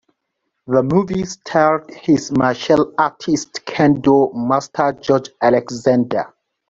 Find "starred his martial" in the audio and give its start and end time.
1.25-2.91